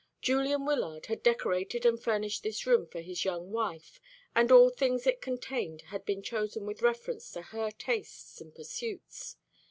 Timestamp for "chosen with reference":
6.23-7.29